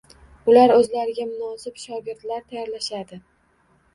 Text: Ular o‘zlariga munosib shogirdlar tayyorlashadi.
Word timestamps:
Ular 0.51 0.71
o‘zlariga 0.75 1.25
munosib 1.33 1.77
shogirdlar 1.83 2.43
tayyorlashadi. 2.53 3.21